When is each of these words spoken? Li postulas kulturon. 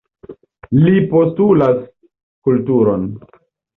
Li 0.85 1.03
postulas 1.11 1.77
kulturon. 2.49 3.09